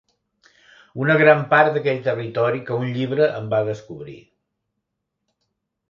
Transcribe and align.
Una 1.03 1.17
gran 1.23 1.43
part 1.51 1.75
d'aquell 1.75 2.01
territori 2.09 2.63
que 2.71 2.79
un 2.85 2.89
llibre 2.97 3.31
em 3.41 3.53
va 3.55 3.63
descobrir. 3.71 4.21